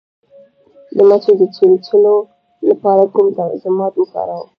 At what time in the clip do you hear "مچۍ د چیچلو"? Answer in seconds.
1.09-2.15